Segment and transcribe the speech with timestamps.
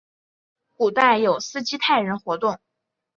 [0.73, 2.59] 古代有斯基泰人活动。